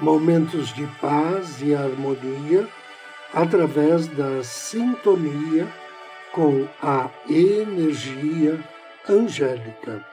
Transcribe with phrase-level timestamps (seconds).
[0.00, 2.68] momentos de paz e harmonia
[3.32, 5.68] através da sintonia
[6.32, 8.58] com a energia
[9.08, 10.04] angélica.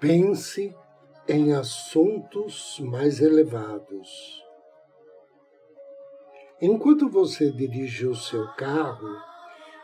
[0.00, 0.74] Pense
[1.28, 4.42] em assuntos mais elevados.
[6.60, 9.27] Enquanto você dirige o seu carro,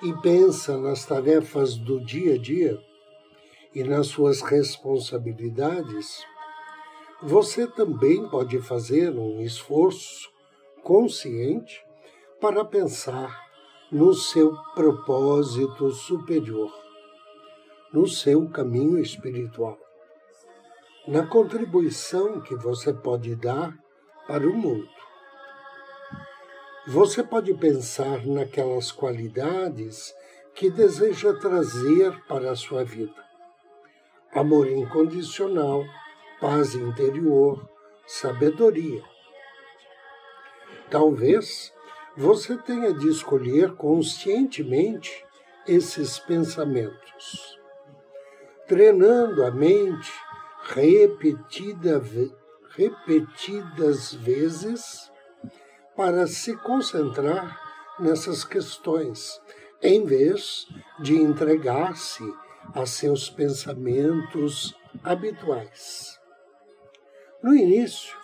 [0.05, 2.79] e pensa nas tarefas do dia a dia
[3.75, 6.23] e nas suas responsabilidades,
[7.23, 10.31] você também pode fazer um esforço
[10.83, 11.83] consciente
[12.39, 13.35] para pensar
[13.91, 16.71] no seu propósito superior,
[17.91, 19.79] no seu caminho espiritual,
[21.09, 23.75] na contribuição que você pode dar
[24.27, 24.94] para o mundo.
[26.87, 30.15] Você pode pensar naquelas qualidades
[30.55, 33.25] que deseja trazer para a sua vida:
[34.35, 35.83] amor incondicional,
[36.39, 37.67] paz interior,
[38.07, 39.03] sabedoria.
[40.91, 41.73] Talvez
[42.15, 45.25] você tenha de escolher conscientemente
[45.67, 47.59] esses pensamentos,
[48.69, 50.13] treinando a mente
[50.65, 52.03] repetida,
[52.77, 55.14] repetidas vezes
[55.97, 57.61] para se concentrar
[57.99, 59.41] nessas questões,
[59.83, 60.67] em vez
[61.01, 62.25] de entregar-se
[62.75, 66.19] a seus pensamentos habituais.
[67.43, 68.17] No início,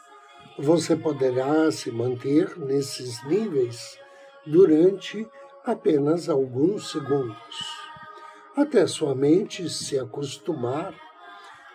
[0.59, 3.99] você poderá se manter nesses níveis
[4.47, 5.29] durante
[5.65, 7.57] apenas alguns segundos,
[8.57, 10.95] até sua mente se acostumar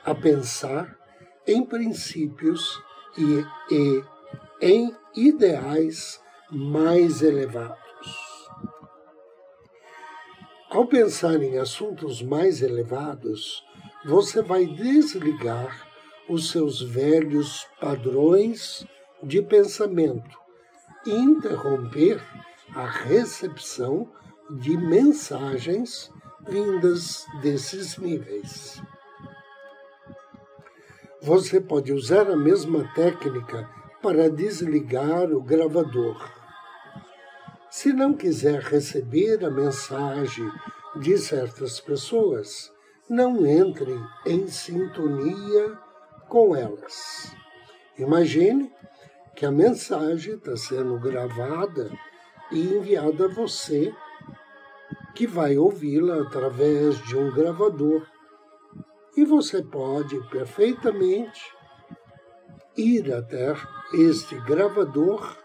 [0.03, 0.97] a pensar
[1.47, 2.81] em princípios
[3.17, 4.03] e, e
[4.61, 6.19] em ideais
[6.51, 7.77] mais elevados.
[10.69, 13.63] Ao pensar em assuntos mais elevados,
[14.05, 15.87] você vai desligar
[16.27, 18.85] os seus velhos padrões
[19.23, 20.45] de pensamento
[21.05, 22.21] interromper
[22.73, 24.09] a recepção
[24.49, 26.11] de mensagens
[26.47, 28.81] vindas desses níveis.
[31.21, 33.69] Você pode usar a mesma técnica
[34.05, 36.31] para desligar o gravador.
[37.71, 40.47] Se não quiser receber a mensagem
[40.95, 42.71] de certas pessoas,
[43.09, 45.75] não entre em sintonia
[46.29, 47.35] com elas.
[47.97, 48.71] Imagine
[49.35, 51.89] que a mensagem está sendo gravada
[52.51, 53.91] e enviada a você,
[55.15, 58.05] que vai ouvi-la através de um gravador.
[59.17, 61.55] E você pode perfeitamente
[62.77, 63.55] ir até
[63.93, 65.37] este gravador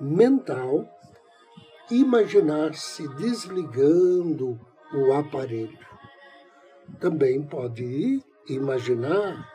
[0.00, 0.88] mental,
[1.90, 4.58] imaginar-se desligando
[4.92, 5.78] o aparelho.
[7.00, 9.52] Também pode imaginar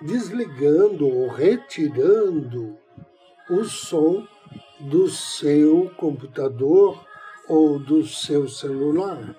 [0.00, 2.76] desligando ou retirando
[3.48, 4.26] o som
[4.80, 7.04] do seu computador
[7.48, 9.36] ou do seu celular,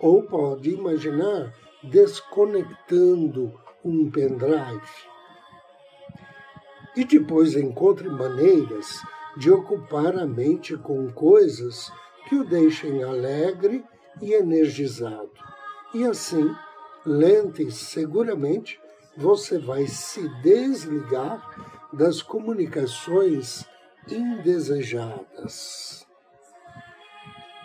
[0.00, 3.52] ou pode imaginar desconectando
[3.84, 5.11] um pendrive
[6.96, 9.00] e depois encontre maneiras
[9.36, 11.90] de ocupar a mente com coisas
[12.28, 13.84] que o deixem alegre
[14.20, 15.32] e energizado.
[15.94, 16.54] E assim,
[17.04, 18.80] lenta e seguramente,
[19.16, 21.42] você vai se desligar
[21.92, 23.66] das comunicações
[24.08, 26.06] indesejadas.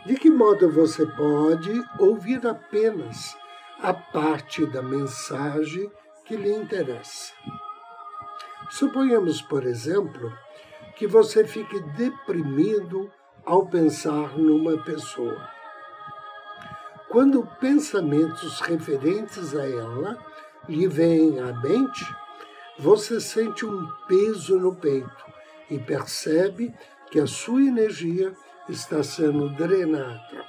[0.06, 3.36] De que modo você pode ouvir apenas
[3.80, 5.92] a parte da mensagem
[6.26, 7.34] que lhe interessa?
[8.70, 10.32] Suponhamos, por exemplo,
[10.96, 13.10] que você fique deprimido
[13.46, 15.50] ao pensar numa pessoa.
[17.10, 20.18] Quando pensamentos referentes a ela
[20.68, 22.06] lhe vêm à mente,
[22.78, 25.26] você sente um peso no peito
[25.70, 26.74] e percebe
[27.10, 28.34] que a sua energia
[28.68, 30.46] está sendo drenada.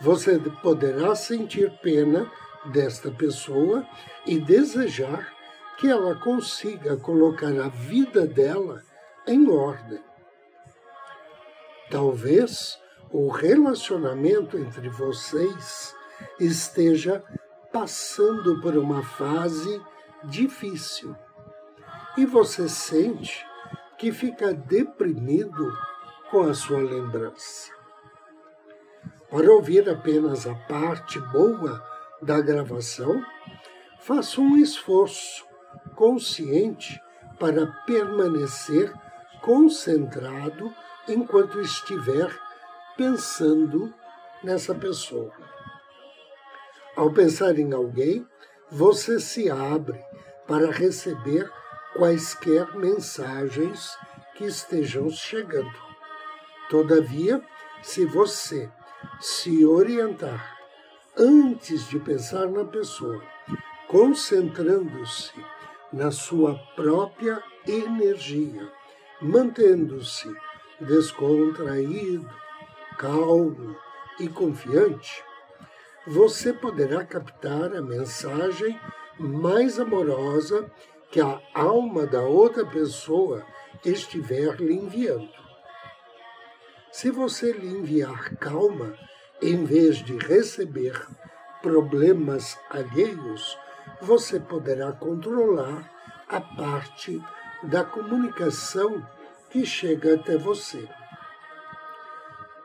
[0.00, 2.30] Você poderá sentir pena
[2.66, 3.84] desta pessoa
[4.26, 5.33] e desejar
[5.78, 8.82] que ela consiga colocar a vida dela
[9.26, 10.02] em ordem.
[11.90, 12.78] Talvez
[13.10, 15.94] o relacionamento entre vocês
[16.38, 17.22] esteja
[17.72, 19.80] passando por uma fase
[20.24, 21.14] difícil
[22.16, 23.44] e você sente
[23.98, 25.72] que fica deprimido
[26.30, 27.72] com a sua lembrança.
[29.30, 31.84] Para ouvir apenas a parte boa
[32.22, 33.24] da gravação,
[34.00, 35.44] faça um esforço
[35.94, 37.00] consciente
[37.38, 38.92] para permanecer
[39.42, 40.72] concentrado
[41.08, 42.30] enquanto estiver
[42.96, 43.92] pensando
[44.42, 45.32] nessa pessoa.
[46.96, 48.26] Ao pensar em alguém,
[48.70, 50.00] você se abre
[50.46, 51.50] para receber
[51.94, 53.96] quaisquer mensagens
[54.34, 55.72] que estejam chegando.
[56.68, 57.42] Todavia,
[57.82, 58.70] se você
[59.20, 60.56] se orientar
[61.16, 63.22] antes de pensar na pessoa,
[63.88, 65.32] concentrando-se
[65.92, 68.70] na sua própria energia,
[69.20, 70.32] mantendo-se
[70.80, 72.28] descontraído,
[72.98, 73.76] calmo
[74.18, 75.22] e confiante,
[76.06, 78.78] você poderá captar a mensagem
[79.18, 80.70] mais amorosa
[81.10, 83.44] que a alma da outra pessoa
[83.84, 85.32] estiver lhe enviando.
[86.92, 88.94] Se você lhe enviar calma,
[89.40, 91.06] em vez de receber
[91.62, 93.58] problemas alheios,
[94.00, 95.90] você poderá controlar
[96.28, 97.22] a parte
[97.62, 99.06] da comunicação
[99.50, 100.88] que chega até você.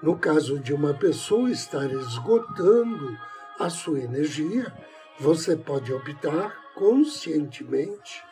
[0.01, 3.17] No caso de uma pessoa estar esgotando
[3.59, 4.73] a sua energia,
[5.19, 8.23] você pode optar conscientemente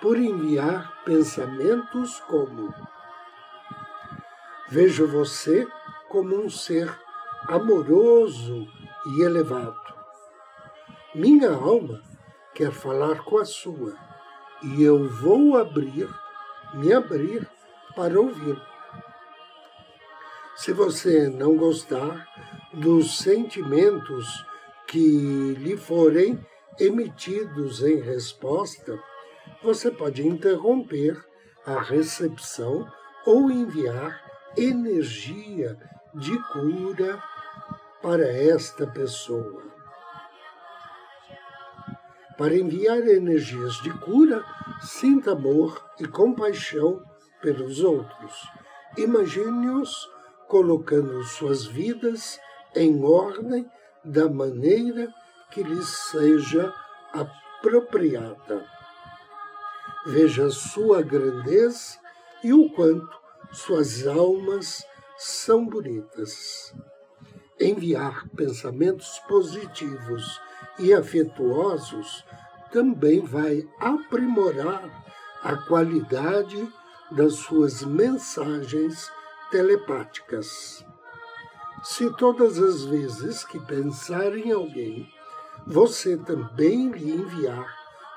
[0.00, 2.72] por enviar pensamentos como:
[4.68, 5.66] Vejo você
[6.08, 6.88] como um ser
[7.48, 8.66] amoroso
[9.06, 9.76] e elevado.
[11.14, 12.07] Minha alma
[12.58, 13.94] quer falar com a sua
[14.64, 16.08] e eu vou abrir,
[16.74, 17.48] me abrir
[17.94, 18.60] para ouvir.
[20.56, 22.26] Se você não gostar
[22.74, 24.44] dos sentimentos
[24.88, 26.44] que lhe forem
[26.80, 28.98] emitidos em resposta,
[29.62, 31.16] você pode interromper
[31.64, 32.90] a recepção
[33.24, 34.20] ou enviar
[34.56, 35.78] energia
[36.12, 37.22] de cura
[38.02, 39.77] para esta pessoa.
[42.38, 44.44] Para enviar energias de cura,
[44.80, 47.02] sinta amor e compaixão
[47.42, 48.32] pelos outros.
[48.96, 50.08] Imagine-os
[50.46, 52.38] colocando suas vidas
[52.76, 53.68] em ordem
[54.04, 55.12] da maneira
[55.50, 56.72] que lhes seja
[57.12, 58.64] apropriada.
[60.06, 61.98] Veja sua grandeza
[62.44, 63.18] e o quanto
[63.50, 64.86] suas almas
[65.16, 66.72] são bonitas.
[67.60, 70.40] Enviar pensamentos positivos
[70.78, 72.24] e afetuosos
[72.72, 74.84] também vai aprimorar
[75.42, 76.68] a qualidade
[77.10, 79.10] das suas mensagens
[79.50, 80.84] telepáticas.
[81.82, 85.08] Se todas as vezes que pensar em alguém,
[85.66, 87.66] você também lhe enviar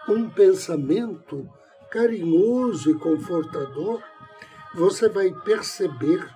[0.08, 1.48] um pensamento
[1.92, 4.02] carinhoso e confortador,
[4.74, 6.28] você vai perceber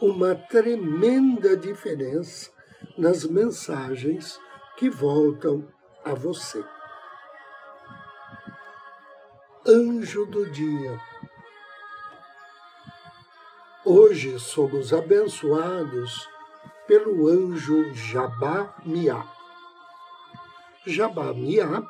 [0.00, 2.50] uma tremenda diferença
[2.98, 4.38] nas mensagens
[4.76, 5.66] que voltam
[6.04, 6.62] a você.
[9.66, 11.00] Anjo do dia.
[13.84, 16.28] Hoje somos abençoados
[16.86, 19.24] pelo anjo Jabá-Miá.
[20.86, 21.82] Jabá-Miá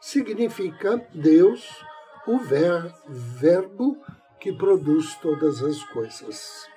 [0.00, 1.84] significa Deus,
[2.26, 3.96] o ver, verbo
[4.38, 6.68] que produz todas as coisas.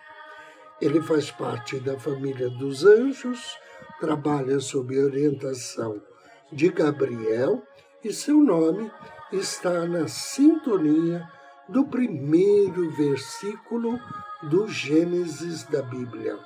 [0.82, 3.58] Ele faz parte da família dos anjos,
[4.00, 6.02] trabalha sob orientação
[6.52, 7.64] de Gabriel
[8.04, 8.92] e seu nome
[9.32, 11.28] está na sintonia
[11.68, 14.00] do primeiro versículo
[14.44, 16.38] do Gênesis da Bíblia.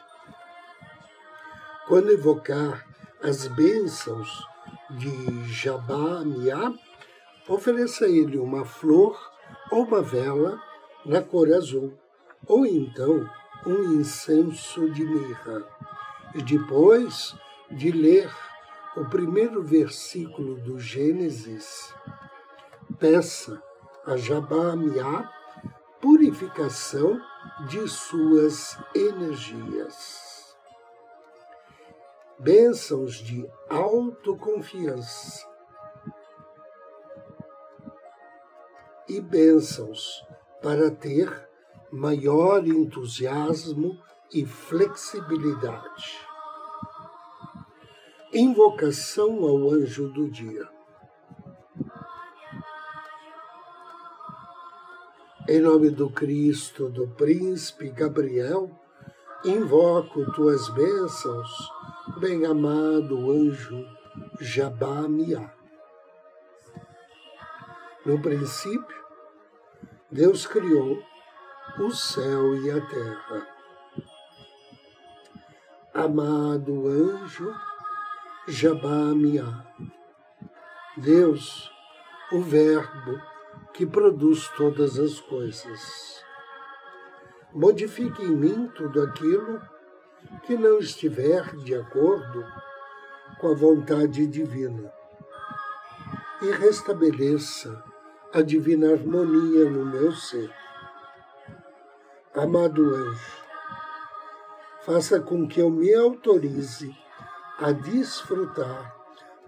[1.88, 2.86] Quando evocar
[3.22, 4.48] as bênçãos
[4.89, 6.74] de Jabá Miá,
[7.48, 9.20] ofereça ele uma flor
[9.70, 10.60] ou uma vela
[11.05, 11.93] na cor azul,
[12.48, 13.29] ou então
[13.65, 15.63] um incenso de mirra.
[16.34, 17.36] Depois
[17.70, 18.32] de ler
[18.96, 21.94] o primeiro versículo do Gênesis,
[22.98, 23.62] peça
[24.06, 25.30] a Jabá Miá
[26.00, 27.22] purificação
[27.68, 30.56] de suas energias.
[32.40, 35.48] Bênçãos de autoconfiança
[39.08, 40.24] e bênçãos
[40.62, 41.50] para ter
[41.92, 44.02] maior entusiasmo
[44.34, 46.20] e flexibilidade.
[48.34, 50.68] Invocação ao anjo do dia.
[55.50, 58.72] Em nome do Cristo, do Príncipe Gabriel,
[59.44, 61.50] invoco tuas bênçãos,
[62.20, 63.86] bem-amado anjo
[64.40, 65.52] Jabamia.
[68.06, 69.02] No princípio,
[70.10, 71.04] Deus criou
[71.80, 73.50] o céu e a terra.
[75.94, 77.54] Amado anjo
[78.48, 79.46] Jabamia.
[80.96, 81.70] Deus,
[82.32, 83.22] o Verbo
[83.74, 86.24] que produz todas as coisas.
[87.52, 89.62] Modifique em mim tudo aquilo
[90.44, 92.46] que não estiver de acordo
[93.42, 94.94] com a vontade divina
[96.42, 97.84] e restabeleça
[98.34, 100.50] a divina harmonia no meu ser.
[102.34, 103.41] Amado anjo,
[104.86, 106.96] faça com que eu me autorize
[107.60, 108.96] a desfrutar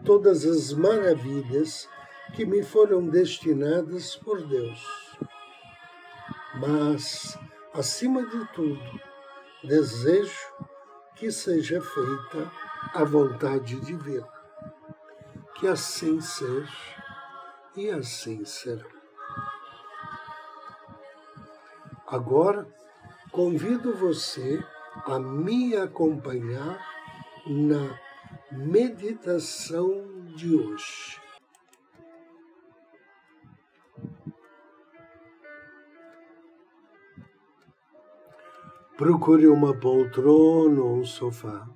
[0.06, 1.90] todas as maravilhas
[2.34, 5.18] que me foram destinadas por Deus.
[6.56, 7.38] Mas,
[7.74, 9.00] acima de tudo,
[9.64, 10.54] desejo
[11.16, 12.52] que seja feita
[12.94, 14.28] a vontade divina.
[15.56, 16.68] Que assim seja
[17.76, 18.86] e assim será.
[22.06, 22.68] Agora,
[23.32, 24.64] convido você
[25.06, 26.80] a me acompanhar
[27.46, 28.00] na
[28.52, 30.06] meditação
[30.36, 31.22] de hoje.
[38.96, 41.68] Procure uma poltrona ou um sofá.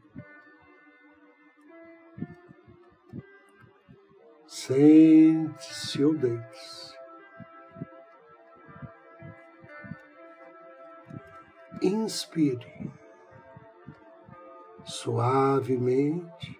[4.45, 6.95] Sente-se ou deite-se.
[11.81, 12.76] Inspire
[14.87, 16.57] suavemente,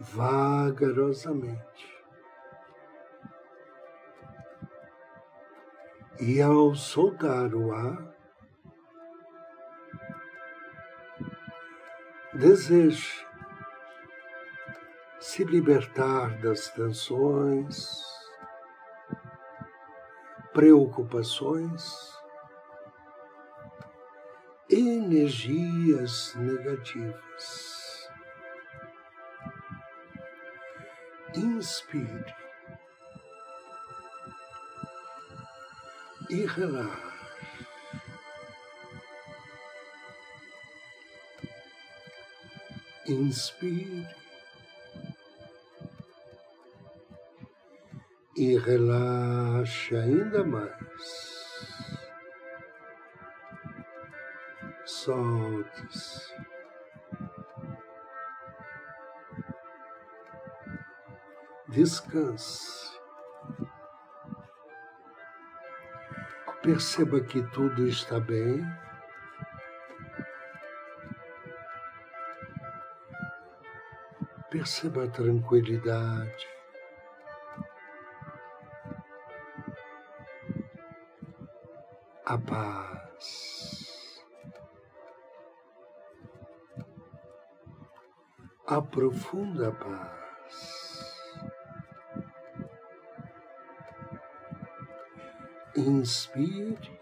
[0.00, 1.98] vagarosamente.
[6.18, 8.16] E ao soltar o ar,
[12.34, 13.24] deseje
[15.20, 18.02] se libertar das tensões,
[20.52, 22.17] preocupações,
[25.08, 28.10] energias negativas.
[31.34, 32.34] Inspire
[36.28, 37.08] e relaxe.
[43.08, 44.06] Inspire
[48.36, 51.37] e relaxe ainda mais.
[55.08, 56.36] Solte-se.
[61.68, 63.00] Descanse.
[66.60, 68.62] Perceba que tudo está bem.
[74.50, 76.46] Perceba a tranquilidade.
[82.26, 83.57] A paz.
[88.70, 90.28] A profunda paz.
[95.74, 97.00] inspire,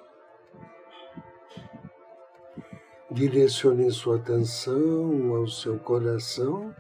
[3.10, 6.72] direcione sua atenção ao seu coração,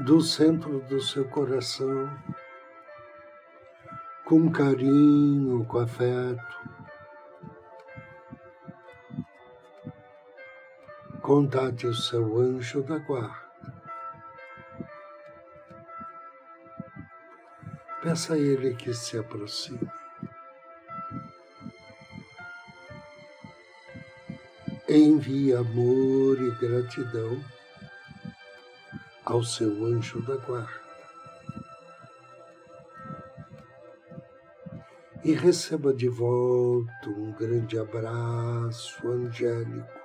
[0.00, 2.10] do centro do seu coração,
[4.26, 6.61] com carinho, com afeto.
[11.22, 13.46] Contate o seu anjo da guarda.
[18.02, 19.88] Peça a Ele que se aproxime.
[24.88, 27.40] Envie amor e gratidão
[29.24, 30.82] ao seu anjo da guarda.
[35.22, 40.01] E receba de volta um grande abraço angélico.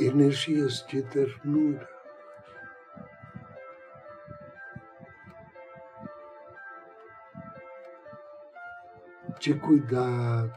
[0.00, 1.88] Energias de ternura
[9.40, 10.52] de cuidado.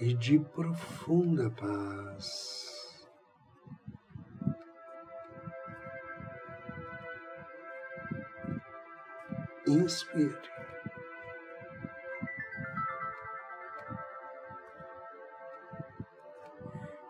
[0.00, 3.06] E de profunda paz.
[9.66, 10.49] Inspire.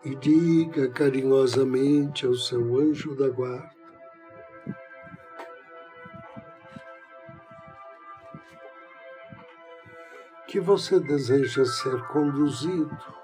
[0.03, 3.71] e diga carinhosamente ao seu anjo da guarda:
[10.47, 13.21] que você deseja ser conduzido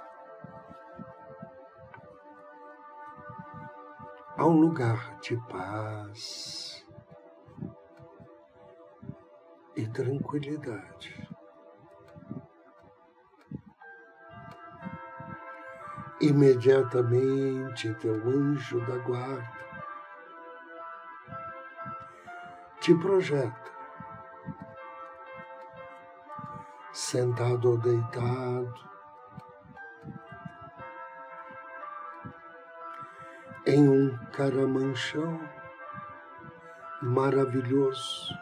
[4.38, 6.86] a um lugar de paz
[9.76, 11.27] e tranquilidade.
[16.20, 19.58] Imediatamente teu anjo da guarda
[22.88, 23.72] te projeta,
[26.94, 28.90] sentado ou deitado,
[33.66, 35.38] em um caramanchão
[37.02, 38.34] maravilhoso,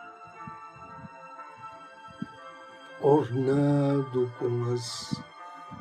[3.02, 5.20] ornado com as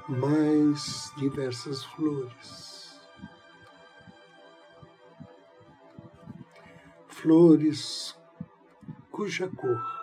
[0.08, 3.00] mais diversas flores.
[7.08, 8.18] Flores
[9.10, 9.94] cuja cor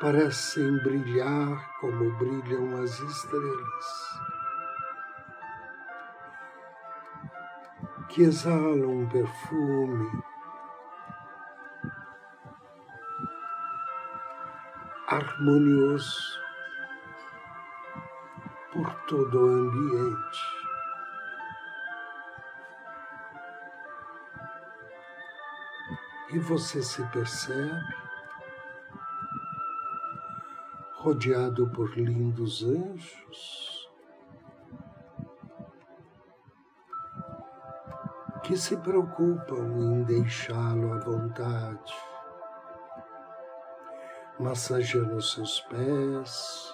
[0.00, 4.18] parecem brilhar como brilham as estrelas.
[8.08, 10.22] que exalam um perfume
[15.06, 16.37] harmonioso
[19.08, 20.58] todo o ambiente.
[26.30, 27.96] E você se percebe
[30.98, 33.88] rodeado por lindos anjos
[38.42, 41.94] que se preocupam em deixá-lo à vontade,
[44.38, 46.67] massageando seus pés,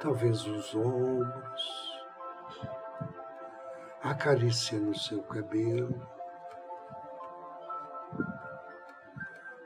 [0.00, 2.04] talvez os ombros,
[4.02, 6.06] acariciando seu cabelo,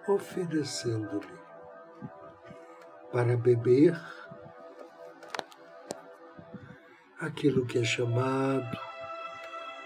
[0.09, 1.41] oferecendo-lhe
[3.13, 4.01] para beber
[7.21, 8.79] aquilo que é chamado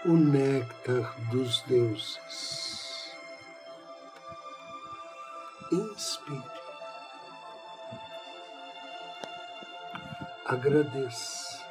[0.05, 3.15] o néctar dos deuses.
[5.71, 6.64] Inspire.
[10.45, 11.65] Agradeça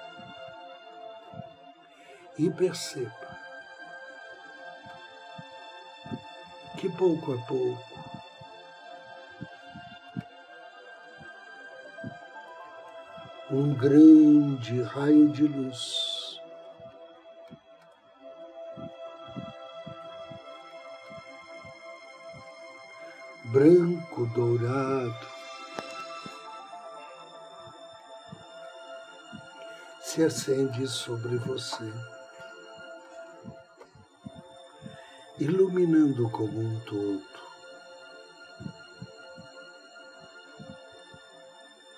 [2.37, 3.39] e perceba
[6.77, 7.95] que pouco a pouco
[13.51, 16.41] um grande raio de luz
[23.45, 25.34] branco dourado.
[30.15, 31.93] Se acende sobre você,
[35.41, 37.25] iluminando como um todo.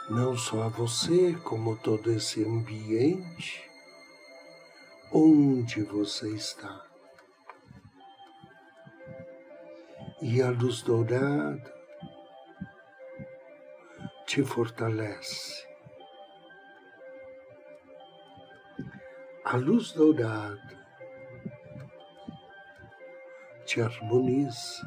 [0.09, 3.71] Não só a você, como todo esse ambiente
[5.13, 6.87] onde você está.
[10.23, 11.75] e a luz dourada
[14.27, 15.76] te fortalece.
[19.49, 20.59] A luz dourada
[23.65, 24.83] te harmoniza,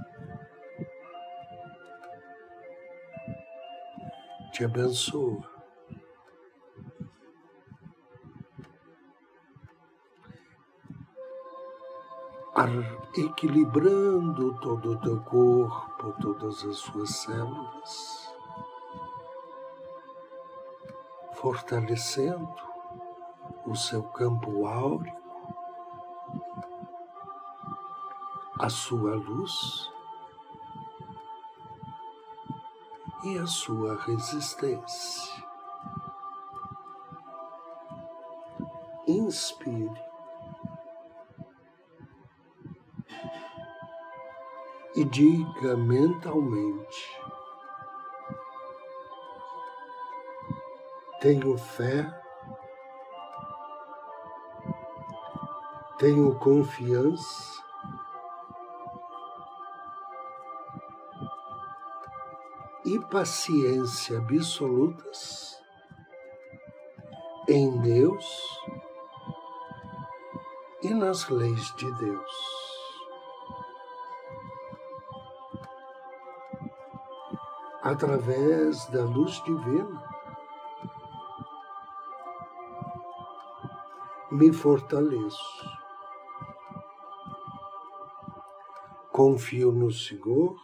[4.51, 5.47] te abençoa.
[13.15, 18.33] equilibrando todo o teu corpo, todas as suas células,
[21.35, 22.68] fortalecendo
[23.69, 25.15] o seu campo áurico,
[28.59, 29.91] a sua luz
[33.23, 35.47] e a sua resistência.
[39.07, 40.03] Inspire
[44.95, 47.21] e diga mentalmente:
[51.21, 52.19] Tenho fé,
[55.99, 57.59] tenho confiança.
[62.83, 65.61] E paciência absolutas
[67.47, 68.25] em Deus
[70.81, 72.59] e nas leis de Deus.
[77.81, 80.03] através da luz divina.
[84.31, 85.78] Me fortaleço.
[89.19, 90.55] Confio no Senhor.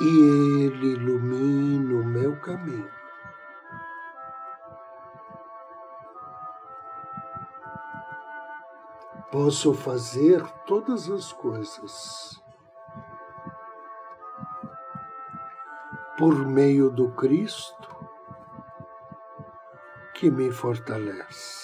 [0.00, 0.06] e
[0.64, 2.90] Ele ilumina o meu caminho.
[9.30, 12.42] Posso fazer todas as coisas
[16.16, 17.94] por meio do Cristo
[20.14, 21.61] que me fortalece.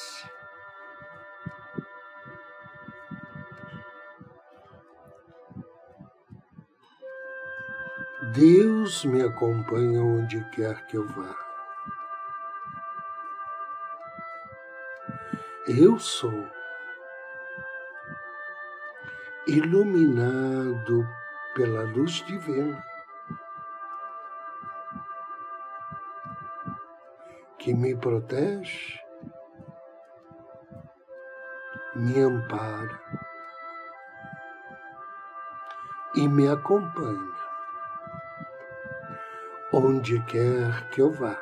[8.39, 11.35] Deus me acompanha onde quer que eu vá.
[15.67, 16.47] Eu sou
[19.49, 21.05] iluminado
[21.57, 22.81] pela luz divina
[27.59, 29.01] que me protege,
[31.97, 33.01] me ampara
[36.15, 37.38] e me acompanha
[39.79, 41.41] onde quer que eu vá.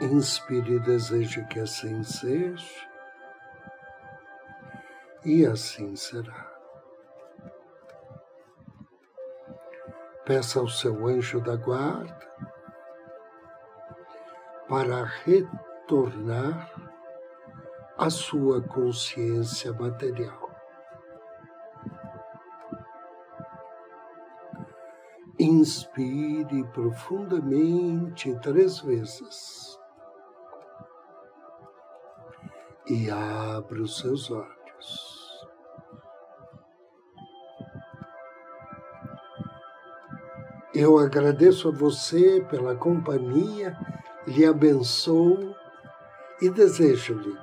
[0.00, 2.88] Inspire e deseje que assim seja,
[5.24, 6.52] e assim será.
[10.26, 12.24] Peça ao seu anjo da guarda
[14.68, 16.70] para retornar
[17.96, 20.43] à sua consciência material.
[25.54, 29.78] Inspire profundamente três vezes
[32.88, 35.46] e abra os seus olhos.
[40.74, 43.78] Eu agradeço a você pela companhia,
[44.26, 45.54] lhe abençoo
[46.42, 47.38] e desejo-lhe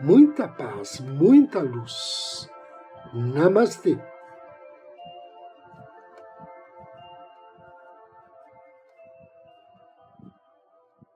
[0.00, 2.48] muita paz, muita luz.
[3.12, 4.13] Namastê.